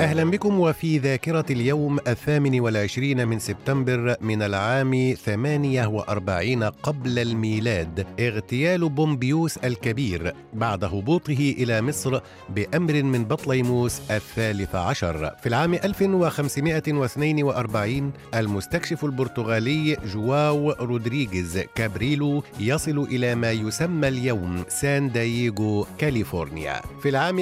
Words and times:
أهلا 0.00 0.24
بكم 0.24 0.60
وفي 0.60 0.98
ذاكرة 0.98 1.44
اليوم 1.50 1.98
الثامن 2.08 2.60
والعشرين 2.60 3.28
من 3.28 3.38
سبتمبر 3.38 4.16
من 4.20 4.42
العام 4.42 5.14
48 5.14 6.64
قبل 6.64 7.18
الميلاد. 7.18 8.06
اغتيال 8.20 8.88
بومبيوس 8.88 9.56
الكبير 9.56 10.34
بعد 10.52 10.84
هبوطه 10.84 11.54
إلى 11.58 11.82
مصر 11.82 12.20
بأمر 12.48 13.02
من 13.02 13.24
بطليموس 13.24 14.00
الثالث 14.10 14.74
عشر. 14.74 15.30
في 15.42 15.48
العام 15.48 15.74
1542 15.74 18.12
المستكشف 18.34 19.04
البرتغالي 19.04 19.96
جواو 20.14 20.70
رودريغيز 20.70 21.58
كابريلو 21.74 22.42
يصل 22.60 22.98
إلى 22.98 23.34
ما 23.34 23.50
يسمى 23.50 24.08
اليوم 24.08 24.64
سان 24.68 25.12
داييغو 25.12 25.86
كاليفورنيا. 25.98 26.80
في 27.02 27.08
العام 27.08 27.38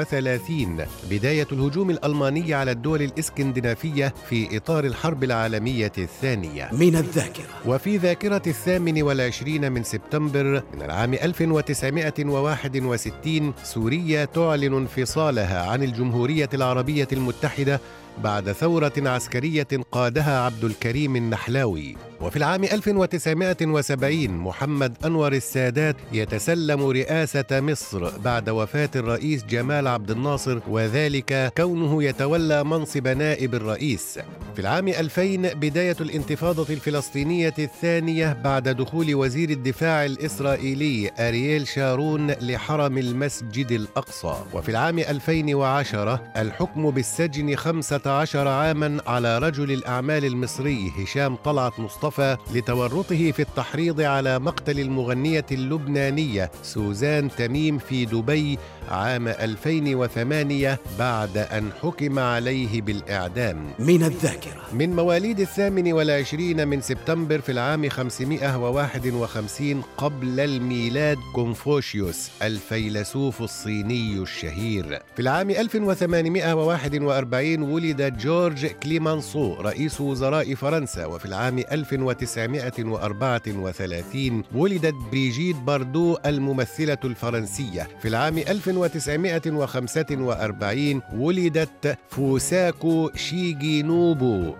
1939 0.00 0.86
بداية 1.10 1.46
الهجوم 1.52 1.90
الألماني 1.90 2.54
على 2.54 2.70
الدول 2.70 3.02
الإسكندنافية 3.02 4.14
في 4.28 4.56
إطار 4.56 4.84
الحرب 4.84 5.24
العالمية 5.24 5.92
الثانية. 5.98 6.68
من 6.72 6.96
الذاكرة. 6.96 7.44
وفي 7.66 7.96
ذاكرة 7.96 8.42
الثامن 8.46 9.02
والعشرين 9.02 9.72
من 9.72 9.82
سبتمبر 9.82 10.62
من 10.74 10.82
العام 10.82 11.14
1961 11.14 13.52
سوريا 13.64 14.24
تعلن 14.24 14.74
انفصالها 14.74 15.70
عن 15.70 15.82
الجمهورية 15.82 16.48
العربية 16.54 17.08
المتحدة 17.12 17.80
بعد 18.24 18.52
ثورة 18.52 18.92
عسكرية 18.98 19.68
قادها 19.92 20.40
عبد 20.40 20.64
الكريم 20.64 21.16
النحلاوي. 21.16 21.96
وفي 22.20 22.36
العام 22.36 22.64
1970 22.64 24.30
محمد 24.30 24.96
أنور 25.04 25.32
السادات 25.32 25.96
يتسلم 26.12 26.86
رئاسة 26.86 27.60
مصر 27.60 28.18
بعد 28.18 28.48
وفاة 28.50 28.90
الرئيس 28.96 29.44
جمال 29.44 29.88
عبد 29.88 30.10
الناصر 30.10 30.58
وذلك 30.68 31.52
كونه 31.56 32.04
يتولى 32.04 32.64
منصب 32.64 33.08
نائب 33.08 33.54
الرئيس. 33.54 34.18
في 34.54 34.60
العام 34.60 34.88
2000 34.88 35.36
بداية 35.54 35.96
الانتفاضة 36.00 36.66
الفلسطينية 36.74 37.54
الثانية 37.58 38.32
بعد 38.44 38.68
دخول 38.68 39.14
وزير 39.14 39.50
الدفاع 39.50 40.04
الإسرائيلي 40.04 41.10
أرييل 41.18 41.66
شارون 41.68 42.30
لحرم 42.30 42.98
المسجد 42.98 43.72
الأقصى. 43.72 44.34
وفي 44.52 44.68
العام 44.68 44.98
2010 44.98 46.20
الحكم 46.36 46.90
بالسجن 46.90 47.56
15 47.56 48.48
عاما 48.48 49.00
على 49.06 49.38
رجل 49.38 49.72
الأعمال 49.72 50.24
المصري 50.24 50.92
هشام 50.98 51.36
طلعت 51.36 51.80
مصطفى 51.80 52.36
لتورطه 52.54 53.30
في 53.32 53.42
التحريض 53.42 54.00
على 54.00 54.38
مقتل 54.38 54.80
المغنية 54.80 55.46
اللبنانية 55.52 56.50
سوزان 56.62 57.30
تميم 57.30 57.78
في 57.78 58.04
دبي 58.04 58.58
عام 58.88 59.28
2008 59.28 60.78
بعد 60.98 61.38
أن 61.38 61.70
حكم 61.82 62.18
عليه 62.18 62.82
بالإعدام. 62.82 63.64
من 63.78 64.02
الذاكرة 64.02 64.39
من 64.72 64.96
مواليد 64.96 65.40
الثامن 65.40 65.92
والعشرين 65.92 66.68
من 66.68 66.80
سبتمبر 66.80 67.40
في 67.40 67.52
العام 67.52 67.88
551 67.88 69.82
قبل 69.96 70.40
الميلاد 70.40 71.16
كونفوشيوس 71.34 72.30
الفيلسوف 72.42 73.42
الصيني 73.42 74.18
الشهير. 74.18 75.02
في 75.16 75.22
العام 75.22 75.50
1841 75.50 77.62
ولد 77.62 78.16
جورج 78.18 78.66
كليمانسو 78.66 79.54
رئيس 79.54 80.00
وزراء 80.00 80.54
فرنسا. 80.54 81.06
وفي 81.06 81.24
العام 81.24 81.58
1934 81.58 84.44
ولدت 84.54 84.94
بريجيت 85.10 85.56
باردو 85.56 86.16
الممثلة 86.26 86.98
الفرنسية. 87.04 87.88
في 88.02 88.08
العام 88.08 88.38
1945 88.38 91.02
ولدت 91.14 91.98
فوساكو 92.08 93.10
شيجي 93.14 93.82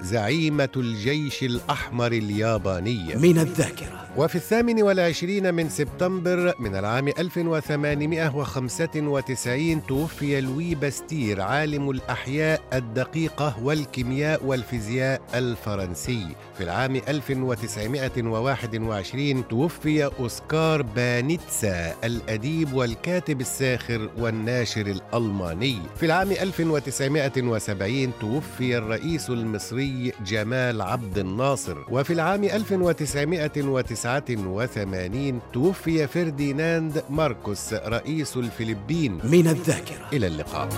زعيمة 0.00 0.68
الجيش 0.76 1.42
الأحمر 1.42 2.12
الياباني. 2.12 3.16
من 3.16 3.38
الذاكرة. 3.38 4.06
وفي 4.16 4.36
الثامن 4.36 4.82
والعشرين 4.82 5.54
من 5.54 5.68
سبتمبر 5.68 6.54
من 6.60 6.76
العام 6.76 7.08
1895 7.08 9.86
توفي 9.86 10.40
لوي 10.40 10.74
باستير 10.74 11.40
عالم 11.40 11.90
الأحياء 11.90 12.60
الدقيقة 12.72 13.56
والكيمياء 13.62 14.44
والفيزياء 14.44 15.20
الفرنسي. 15.34 16.26
في 16.58 16.64
العام 16.64 16.96
1921 16.96 19.48
توفي 19.48 20.04
أوسكار 20.04 20.82
بانيتسا 20.82 21.94
الأديب 22.04 22.72
والكاتب 22.72 23.40
الساخر 23.40 24.10
والناشر 24.18 24.86
الألماني. 24.86 25.78
في 25.96 26.06
العام 26.06 26.30
1970 26.30 28.12
توفي 28.20 28.78
الرئيس 28.78 29.30
المصري 29.56 30.12
جمال 30.26 30.82
عبد 30.82 31.18
الناصر. 31.18 31.76
وفي 31.88 32.12
العام 32.12 32.44
1989 32.44 35.40
توفي 35.52 36.06
فرديناند 36.06 37.04
ماركوس 37.10 37.72
رئيس 37.72 38.36
الفلبين. 38.36 39.20
من 39.24 39.48
الذاكرة. 39.48 40.08
إلى 40.12 40.26
اللقاء. 40.26 40.68